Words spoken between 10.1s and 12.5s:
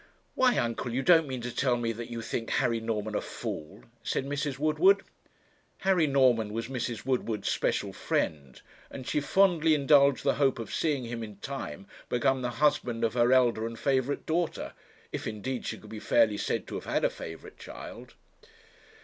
the hope of seeing him in time become the